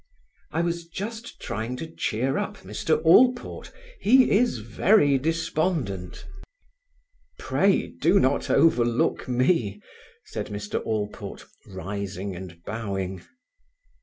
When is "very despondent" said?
4.57-6.25